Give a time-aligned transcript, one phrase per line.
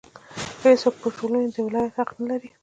[0.63, 2.49] هېڅوک پر ټولنې د ولایت حق نه لري.